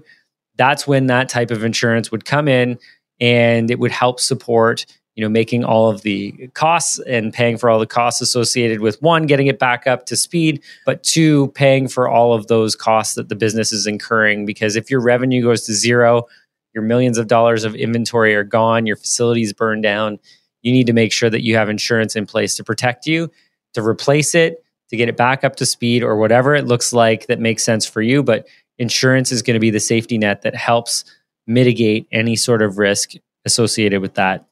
[0.57, 2.77] that's when that type of insurance would come in
[3.19, 4.85] and it would help support
[5.15, 9.01] you know making all of the costs and paying for all the costs associated with
[9.01, 13.15] one getting it back up to speed but two paying for all of those costs
[13.15, 14.45] that the business is incurring.
[14.45, 16.27] Because if your revenue goes to zero
[16.73, 20.19] your millions of dollars of inventory are gone your facilities burned down
[20.61, 23.29] you need to make sure that you have insurance in place to protect you
[23.73, 27.27] to replace it to get it back up to speed or whatever it looks like
[27.27, 28.21] that makes sense for you.
[28.21, 28.45] But
[28.81, 31.05] insurance is going to be the safety net that helps
[31.47, 33.11] mitigate any sort of risk
[33.45, 34.45] associated with that.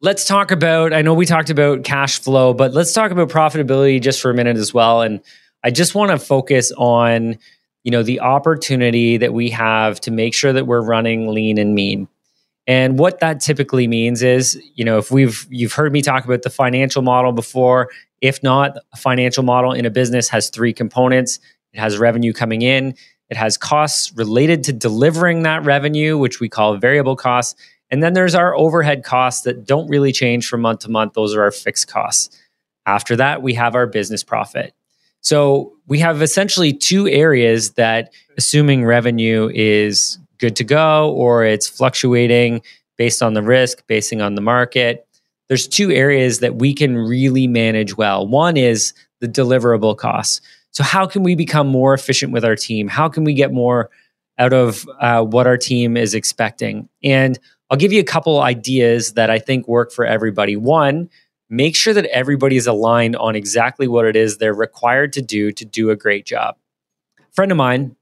[0.00, 4.00] Let's talk about, I know we talked about cash flow, but let's talk about profitability
[4.00, 5.02] just for a minute as well.
[5.02, 5.20] And
[5.62, 7.38] I just want to focus on,
[7.84, 11.74] you know, the opportunity that we have to make sure that we're running lean and
[11.74, 12.08] mean.
[12.66, 16.42] And what that typically means is, you know, if we've you've heard me talk about
[16.42, 17.90] the financial model before,
[18.20, 21.40] if not, a financial model in a business has three components.
[21.72, 22.94] It has revenue coming in,
[23.32, 27.58] it has costs related to delivering that revenue, which we call variable costs.
[27.90, 31.14] And then there's our overhead costs that don't really change from month to month.
[31.14, 32.38] Those are our fixed costs.
[32.84, 34.74] After that, we have our business profit.
[35.22, 41.66] So we have essentially two areas that, assuming revenue is good to go or it's
[41.66, 42.60] fluctuating
[42.98, 45.06] based on the risk, basing on the market,
[45.48, 48.26] there's two areas that we can really manage well.
[48.26, 50.42] One is the deliverable costs.
[50.72, 52.88] So, how can we become more efficient with our team?
[52.88, 53.90] How can we get more
[54.38, 56.88] out of uh, what our team is expecting?
[57.04, 57.38] And
[57.70, 60.56] I'll give you a couple ideas that I think work for everybody.
[60.56, 61.08] One,
[61.48, 65.52] make sure that everybody is aligned on exactly what it is they're required to do
[65.52, 66.56] to do a great job.
[67.18, 67.94] A friend of mine,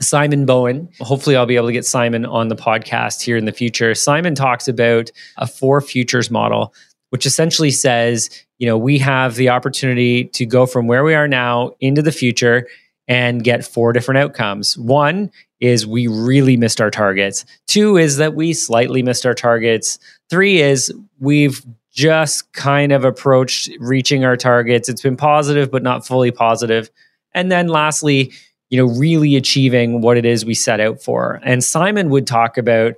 [0.00, 3.52] Simon Bowen, hopefully I'll be able to get Simon on the podcast here in the
[3.52, 3.94] future.
[3.94, 6.74] Simon talks about a four futures model
[7.10, 11.28] which essentially says, you know, we have the opportunity to go from where we are
[11.28, 12.66] now into the future
[13.08, 14.76] and get four different outcomes.
[14.78, 17.44] One is we really missed our targets.
[17.66, 19.98] Two is that we slightly missed our targets.
[20.28, 24.88] Three is we've just kind of approached reaching our targets.
[24.88, 26.90] It's been positive, but not fully positive.
[27.32, 28.32] And then lastly,
[28.68, 31.40] you know, really achieving what it is we set out for.
[31.44, 32.94] And Simon would talk about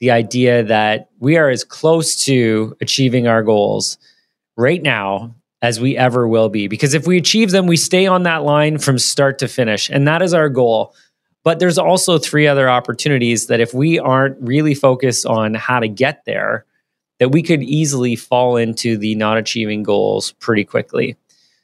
[0.00, 3.98] the idea that we are as close to achieving our goals
[4.58, 6.68] right now as we ever will be.
[6.68, 9.88] Because if we achieve them, we stay on that line from start to finish.
[9.88, 10.94] And that is our goal.
[11.44, 15.88] But there's also three other opportunities that if we aren't really focused on how to
[15.88, 16.66] get there,
[17.20, 21.16] that we could easily fall into the not achieving goals pretty quickly.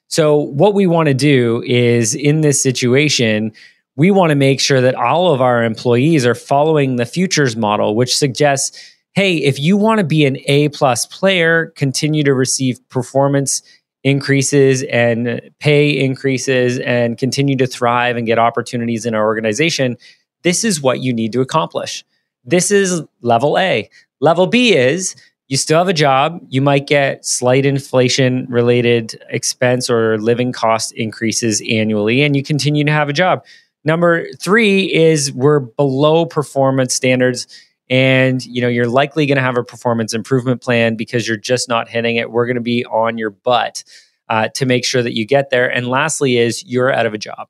[0.08, 3.52] So, what we want to do is in this situation,
[3.96, 7.94] we want to make sure that all of our employees are following the futures model,
[7.94, 12.78] which suggests hey, if you want to be an A plus player, continue to receive
[12.88, 13.62] performance
[14.02, 19.96] increases and pay increases and continue to thrive and get opportunities in our organization,
[20.42, 22.04] this is what you need to accomplish.
[22.44, 23.88] This is level A.
[24.20, 25.16] Level B is
[25.48, 26.40] you still have a job.
[26.48, 32.84] You might get slight inflation related expense or living cost increases annually, and you continue
[32.84, 33.44] to have a job.
[33.84, 37.46] Number three is we're below performance standards
[37.90, 41.68] and you know you're likely going to have a performance improvement plan because you're just
[41.68, 42.30] not hitting it.
[42.30, 43.84] We're going to be on your butt
[44.28, 45.70] uh, to make sure that you get there.
[45.70, 47.48] And lastly is you're out of a job.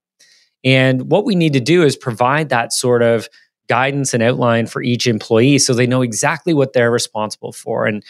[0.65, 3.29] And what we need to do is provide that sort of
[3.69, 7.87] guidance and outline for each employee so they know exactly what they're responsible for.
[7.87, 8.03] And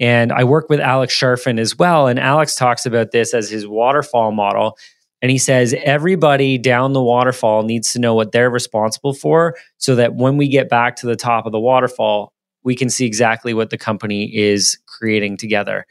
[0.00, 3.66] and I work with Alex Charfen as well and Alex talks about this as his
[3.66, 4.76] waterfall model
[5.24, 9.94] and he says everybody down the waterfall needs to know what they're responsible for so
[9.94, 12.32] that when we get back to the top of the waterfall
[12.62, 15.86] we can see exactly what the company is creating together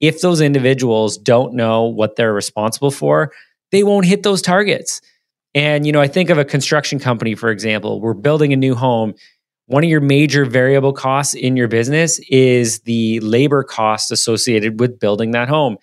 [0.00, 3.32] if those individuals don't know what they're responsible for
[3.70, 5.00] they won't hit those targets
[5.54, 8.74] and, you know, I think of a construction company, for example, we're building a new
[8.74, 9.14] home.
[9.66, 14.98] One of your major variable costs in your business is the labor cost associated with
[14.98, 15.78] building that home.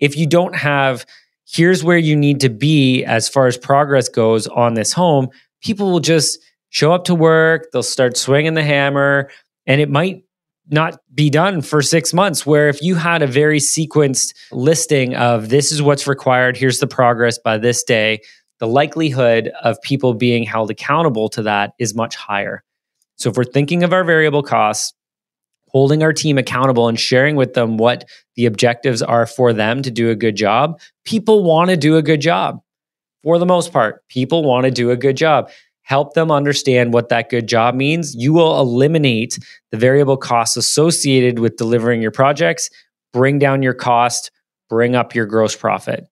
[0.00, 1.06] If you don't have,
[1.52, 5.28] here's where you need to be as far as progress goes on this home,
[5.62, 6.38] people will just
[6.70, 9.30] show up to work, they'll start swinging the hammer,
[9.66, 10.24] and it might
[10.70, 12.46] not be done for six months.
[12.46, 16.86] Where if you had a very sequenced listing of this is what's required, here's the
[16.86, 18.20] progress by this day,
[18.58, 22.62] the likelihood of people being held accountable to that is much higher.
[23.16, 24.94] So if we're thinking of our variable costs,
[25.72, 29.90] holding our team accountable and sharing with them what the objectives are for them to
[29.90, 32.60] do a good job, people want to do a good job.
[33.22, 35.50] For the most part, people want to do a good job.
[35.82, 38.14] Help them understand what that good job means.
[38.14, 39.38] You will eliminate
[39.70, 42.70] the variable costs associated with delivering your projects,
[43.12, 44.30] bring down your cost,
[44.68, 46.06] bring up your gross profit.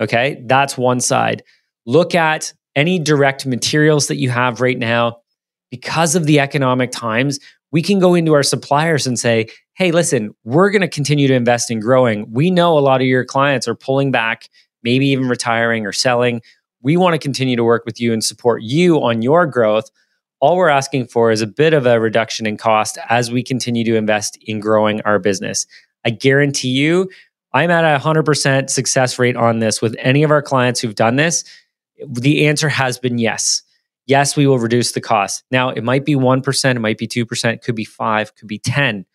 [0.00, 1.42] Okay, that's one side
[1.86, 5.18] look at any direct materials that you have right now.
[5.70, 7.40] Because of the economic times,
[7.74, 11.34] we can go into our suppliers and say, hey, listen, we're going to continue to
[11.34, 12.24] invest in growing.
[12.30, 14.48] We know a lot of your clients are pulling back,
[14.84, 16.40] maybe even retiring or selling.
[16.82, 19.90] We want to continue to work with you and support you on your growth.
[20.38, 23.82] All we're asking for is a bit of a reduction in cost as we continue
[23.86, 25.66] to invest in growing our business.
[26.04, 27.10] I guarantee you,
[27.52, 31.16] I'm at a 100% success rate on this with any of our clients who've done
[31.16, 31.42] this
[32.08, 33.62] the answer has been yes.
[34.06, 35.44] Yes, we will reduce the cost.
[35.50, 39.06] Now, it might be 1%, it might be 2%, could be 5, could be 10.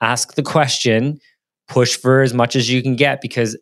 [0.00, 1.20] Ask the question,
[1.68, 3.56] push for as much as you can get because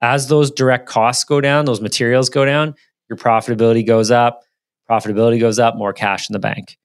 [0.00, 2.74] as those direct costs go down, those materials go down,
[3.08, 4.42] your profitability goes up.
[4.90, 6.76] Profitability goes up, more cash in the bank,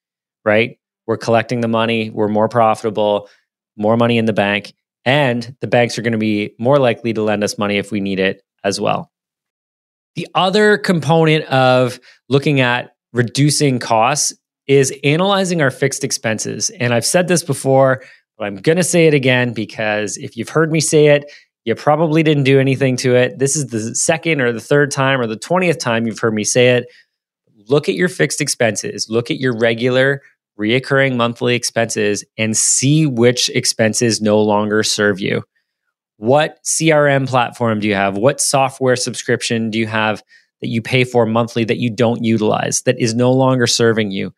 [0.46, 0.78] right?
[1.08, 3.30] We're collecting the money, we're more profitable,
[3.76, 7.22] more money in the bank, and the banks are going to be more likely to
[7.22, 9.12] lend us money if we need it as well.
[10.16, 14.34] The other component of looking at reducing costs
[14.68, 16.70] is analyzing our fixed expenses.
[16.80, 18.04] And I've said this before,
[18.38, 21.26] but I'm going to say it again because if you've heard me say it,
[21.66, 23.40] you probably didn't do anything to it.
[23.40, 26.44] This is the second or the third time or the 20th time you've heard me
[26.44, 26.86] say it.
[27.68, 30.22] Look at your fixed expenses, look at your regular,
[30.58, 35.44] reoccurring monthly expenses, and see which expenses no longer serve you.
[36.18, 38.18] What CRM platform do you have?
[38.18, 40.24] What software subscription do you have
[40.62, 44.34] that you pay for monthly that you don't utilize, that is no longer serving you?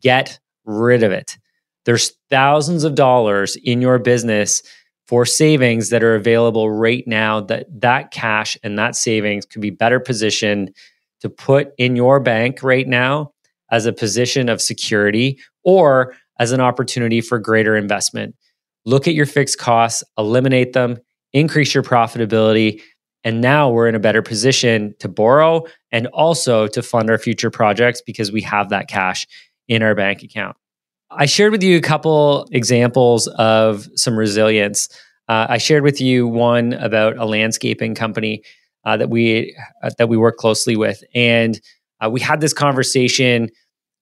[0.00, 1.38] Get rid of it.
[1.84, 4.62] There's thousands of dollars in your business
[5.06, 9.70] for savings that are available right now that that cash and that savings could be
[9.70, 10.74] better positioned
[11.20, 13.32] to put in your bank right now
[13.70, 18.34] as a position of security or as an opportunity for greater investment.
[18.84, 20.98] Look at your fixed costs, eliminate them,
[21.32, 22.82] increase your profitability.
[23.24, 27.50] And now we're in a better position to borrow and also to fund our future
[27.50, 29.26] projects because we have that cash
[29.68, 30.56] in our bank account.
[31.10, 34.88] I shared with you a couple examples of some resilience.
[35.28, 38.42] Uh, I shared with you one about a landscaping company
[38.84, 41.60] uh, that we uh, that we work closely with, and
[42.00, 43.48] uh, we had this conversation,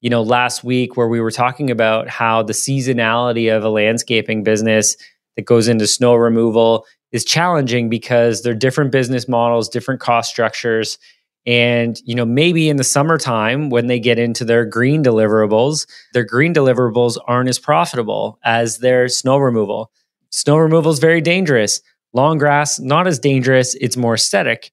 [0.01, 4.43] you know, last week where we were talking about how the seasonality of a landscaping
[4.43, 4.97] business
[5.37, 10.99] that goes into snow removal is challenging because they're different business models, different cost structures.
[11.47, 16.25] And, you know, maybe in the summertime when they get into their green deliverables, their
[16.25, 19.91] green deliverables aren't as profitable as their snow removal.
[20.31, 21.81] Snow removal is very dangerous.
[22.13, 23.75] Long grass, not as dangerous.
[23.77, 24.71] It's more aesthetic.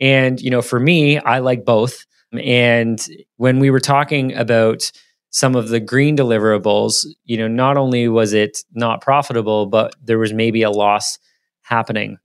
[0.00, 2.04] And, you know, for me, I like both.
[2.32, 3.04] And
[3.36, 4.92] when we were talking about
[5.30, 10.18] some of the green deliverables, you know, not only was it not profitable, but there
[10.18, 11.18] was maybe a loss
[11.70, 12.18] happening.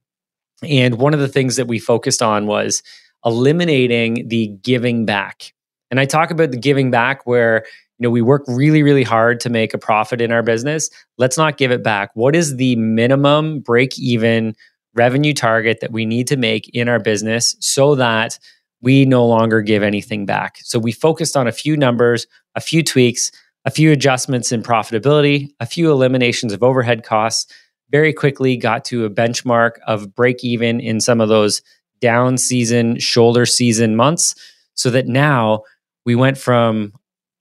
[0.63, 2.81] And one of the things that we focused on was
[3.23, 5.53] eliminating the giving back.
[5.91, 7.65] And I talk about the giving back where
[7.97, 10.89] you know we work really really hard to make a profit in our business.
[11.17, 12.11] Let's not give it back.
[12.13, 14.55] What is the minimum break even
[14.95, 18.39] revenue target that we need to make in our business so that
[18.81, 20.59] we no longer give anything back.
[20.63, 23.31] So we focused on a few numbers, a few tweaks,
[23.65, 27.51] a few adjustments in profitability, a few eliminations of overhead costs.
[27.91, 31.61] Very quickly got to a benchmark of break even in some of those
[32.01, 34.35] down season, shoulder season months,
[34.73, 35.61] so that now
[36.05, 36.93] we went from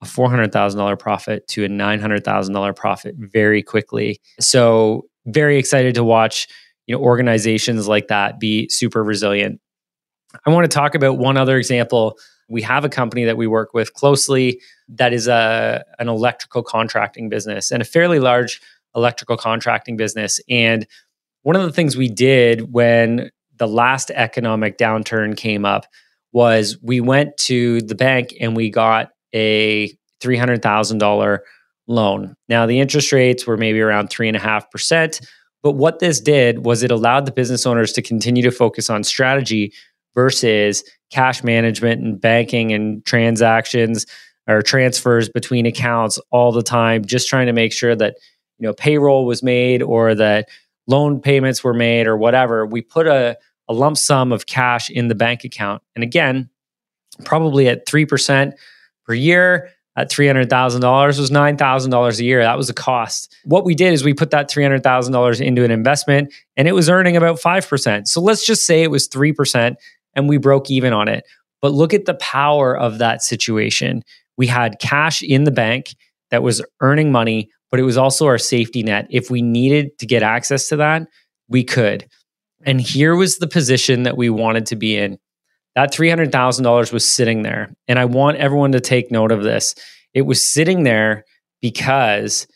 [0.03, 4.20] a $400,000 profit to a $900,000 profit very quickly.
[4.40, 6.47] So, very excited to watch
[6.86, 9.59] you know organizations like that be super resilient
[10.47, 12.18] I want to talk about one other example.
[12.49, 17.28] We have a company that we work with closely that is a an electrical contracting
[17.28, 18.61] business and a fairly large
[18.95, 20.40] electrical contracting business.
[20.49, 20.86] And
[21.42, 25.86] one of the things we did when the last economic downturn came up
[26.32, 29.88] was we went to the bank and we got a
[30.20, 31.38] $300,000
[31.86, 32.34] loan.
[32.49, 35.24] Now, the interest rates were maybe around 3.5%.
[35.62, 39.03] But what this did was it allowed the business owners to continue to focus on
[39.05, 39.72] strategy
[40.14, 44.07] versus cash management and banking and transactions
[44.47, 48.16] or transfers between accounts all the time just trying to make sure that
[48.65, 50.49] you know payroll was made or that
[50.87, 53.37] loan payments were made or whatever we put a,
[53.69, 56.49] a lump sum of cash in the bank account and again
[57.25, 58.53] probably at 3%
[59.07, 62.43] per year at $300,000 was $9,000 a year.
[62.43, 63.37] That was the cost.
[63.45, 67.17] What we did is we put that $300,000 into an investment and it was earning
[67.17, 68.09] about 5%.
[68.09, 69.77] So let's just say it was 3%
[70.15, 71.25] and we broke even on it.
[71.62, 74.03] But look at the power of that situation.
[74.37, 75.95] We had cash in the bank
[76.31, 79.07] that was earning money, but it was also our safety net.
[79.11, 81.09] If we needed to get access to that,
[81.49, 82.07] we could.
[82.65, 85.19] And here was the position that we wanted to be in.
[85.75, 87.75] That $300,000 was sitting there.
[87.89, 89.75] And I want everyone to take note of this.
[90.15, 91.25] It was sitting there
[91.61, 92.47] because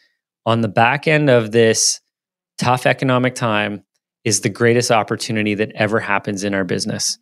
[0.46, 2.00] on the back end of this
[2.58, 3.84] tough economic time
[4.24, 7.18] is the greatest opportunity that ever happens in our business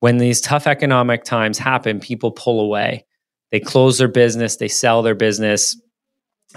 [0.00, 3.04] when these tough economic times happen, people pull away.
[3.50, 5.80] They close their business, they sell their business,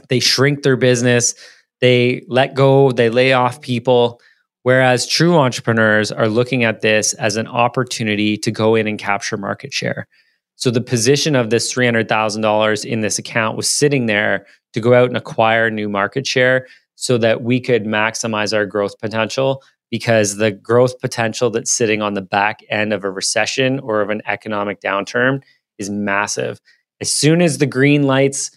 [0.10, 1.36] they shrink their business,
[1.80, 4.22] they let go, they lay off people.
[4.64, 9.38] Whereas true entrepreneurs are looking at this as an opportunity to go in and capture
[9.38, 10.08] market share.
[10.56, 15.08] So the position of this $300,000 in this account was sitting there to go out
[15.08, 20.52] and acquire new market share so that we could maximize our growth potential because the
[20.52, 24.80] growth potential that's sitting on the back end of a recession or of an economic
[24.82, 25.42] downturn
[25.80, 26.62] is massive.
[27.02, 28.52] As soon as the green lights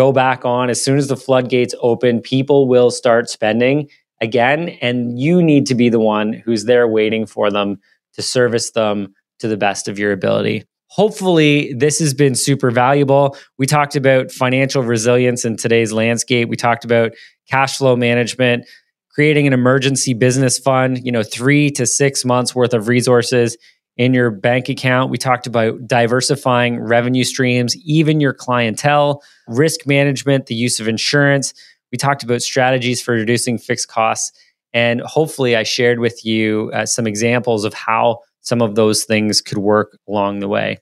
[0.00, 3.86] go back on, as soon as the floodgates open, people will start spending
[4.22, 4.70] again.
[4.80, 7.78] And you need to be the one who's there waiting for them
[8.14, 10.64] to service them to the best of your ability.
[10.86, 13.36] Hopefully, this has been super valuable.
[13.58, 16.48] We talked about financial resilience in today's landscape.
[16.48, 17.12] We talked about
[17.50, 18.66] cash flow management
[19.12, 23.58] creating an emergency business fund, you know, three to six months worth of resources
[24.00, 25.10] in your bank account.
[25.10, 31.52] We talked about diversifying revenue streams, even your clientele, risk management, the use of insurance.
[31.92, 34.32] We talked about strategies for reducing fixed costs.
[34.72, 39.42] And hopefully, I shared with you uh, some examples of how some of those things
[39.42, 40.78] could work along the way.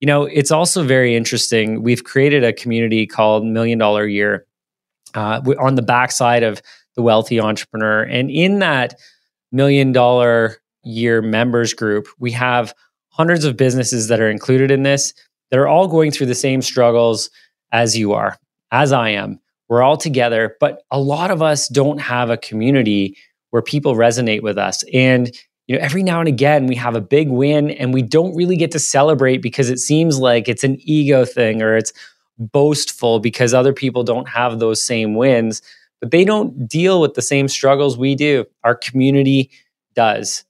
[0.00, 1.82] You know, it's also very interesting.
[1.82, 4.44] We've created a community called Million Dollar Year
[5.14, 6.60] uh, on the backside of
[6.96, 8.02] the wealthy entrepreneur.
[8.02, 8.94] And in that
[9.52, 12.74] million dollar year members group, we have
[13.08, 15.12] hundreds of businesses that are included in this
[15.50, 17.30] that are all going through the same struggles
[17.72, 18.38] as you are,
[18.70, 19.40] as I am.
[19.68, 23.16] We're all together, but a lot of us don't have a community
[23.50, 24.84] where people resonate with us.
[24.92, 25.34] And
[25.66, 28.56] you know, every now and again we have a big win and we don't really
[28.56, 31.92] get to celebrate because it seems like it's an ego thing or it's
[32.38, 35.60] boastful because other people don't have those same wins
[36.00, 38.44] but they don't deal with the same struggles we do.
[38.64, 39.50] Our community
[39.94, 40.44] does.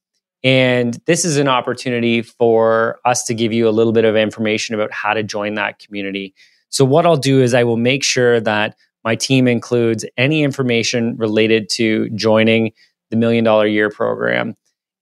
[0.45, 4.75] And this is an opportunity for us to give you a little bit of information
[4.75, 6.35] about how to join that community.
[6.69, 11.17] So, what I'll do is I will make sure that my team includes any information
[11.17, 12.73] related to joining
[13.11, 14.55] the Million Dollar Year program.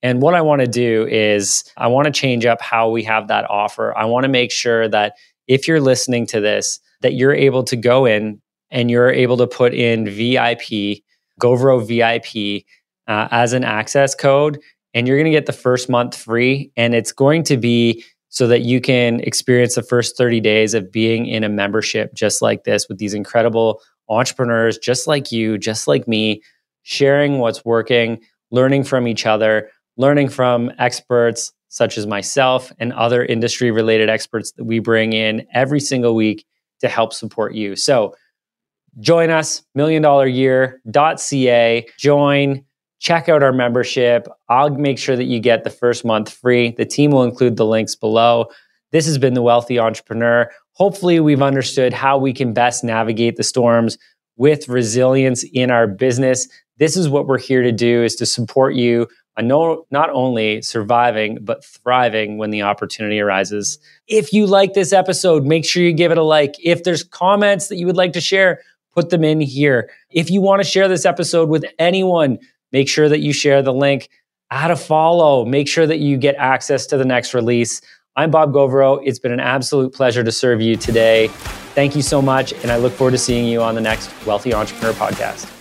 [0.03, 3.29] And what I want to do is I want to change up how we have
[3.29, 3.97] that offer.
[3.97, 5.15] I want to make sure that
[5.49, 9.47] if you're listening to this, that you're able to go in and you're able to
[9.47, 11.03] put in VIP,
[11.41, 12.65] Govro VIP,
[13.09, 14.61] uh, as an access code,
[14.97, 16.73] and you're going to get the first month free.
[16.75, 20.91] And it's going to be so that you can experience the first 30 days of
[20.91, 25.87] being in a membership just like this with these incredible entrepreneurs, just like you, just
[25.87, 26.41] like me,
[26.83, 28.19] sharing what's working,
[28.51, 34.53] learning from each other, learning from experts such as myself and other industry related experts
[34.53, 36.47] that we bring in every single week
[36.81, 37.77] to help support you.
[37.77, 38.15] So
[38.99, 41.87] join us, milliondollaryear.ca.
[41.99, 42.65] Join,
[42.99, 44.29] check out our membership.
[44.49, 46.73] I'll make sure that you get the first month free.
[46.73, 48.47] The team will include the links below.
[48.93, 50.51] This has been The Wealthy Entrepreneur.
[50.73, 53.99] Hopefully, we've understood how we can best navigate the storms
[54.37, 56.49] with resilience in our business.
[56.79, 60.63] This is what we're here to do is to support you on no, not only
[60.63, 63.79] surviving, but thriving when the opportunity arises.
[64.07, 66.55] If you like this episode, make sure you give it a like.
[66.63, 68.61] If there's comments that you would like to share,
[68.95, 69.91] put them in here.
[70.11, 72.39] If you want to share this episode with anyone,
[72.77, 74.11] make sure that you share the link.
[74.51, 75.47] Add a follow.
[75.47, 77.81] Make sure that you get access to the next release.
[78.17, 79.01] I'm Bob Govero.
[79.03, 81.29] It's been an absolute pleasure to serve you today.
[81.75, 84.53] Thank you so much, and I look forward to seeing you on the next Wealthy
[84.53, 85.56] Entrepreneur podcast.